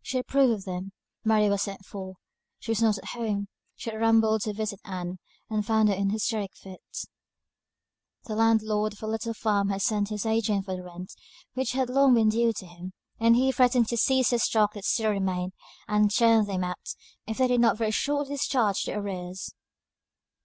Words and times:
She 0.00 0.18
approved 0.18 0.52
of 0.52 0.64
them; 0.64 0.92
Mary 1.24 1.48
was 1.50 1.62
sent 1.62 1.84
for; 1.84 2.14
she 2.60 2.70
was 2.70 2.80
not 2.80 2.98
at 2.98 3.04
home; 3.16 3.48
she 3.74 3.90
had 3.90 3.98
rambled 4.00 4.42
to 4.42 4.52
visit 4.52 4.78
Ann, 4.84 5.18
and 5.50 5.66
found 5.66 5.88
her 5.88 5.94
in 5.96 6.02
an 6.02 6.10
hysteric 6.10 6.52
fit. 6.54 6.80
The 8.26 8.36
landlord 8.36 8.92
of 8.92 9.00
her 9.00 9.08
little 9.08 9.34
farm 9.34 9.70
had 9.70 9.82
sent 9.82 10.10
his 10.10 10.24
agent 10.24 10.66
for 10.66 10.76
the 10.76 10.84
rent, 10.84 11.12
which 11.54 11.72
had 11.72 11.90
long 11.90 12.14
been 12.14 12.28
due 12.28 12.52
to 12.52 12.66
him; 12.68 12.92
and 13.18 13.34
he 13.34 13.50
threatened 13.50 13.88
to 13.88 13.96
seize 13.96 14.28
the 14.30 14.38
stock 14.38 14.74
that 14.74 14.84
still 14.84 15.10
remained, 15.10 15.52
and 15.88 16.14
turn 16.14 16.44
them 16.46 16.62
out, 16.62 16.94
if 17.26 17.38
they 17.38 17.48
did 17.48 17.60
not 17.60 17.76
very 17.76 17.90
shortly 17.90 18.36
discharge 18.36 18.84
the 18.84 18.92
arrears. 18.94 19.52